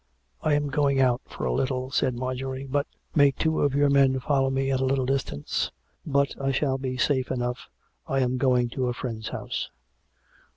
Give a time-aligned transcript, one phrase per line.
[0.41, 4.19] "I am going out for a little," said Marjorie." But" "May two of your men
[4.19, 5.71] follow me at a little distance?
[6.07, 7.69] But I shall be safe enough.
[8.07, 9.69] I am going to a friend's house."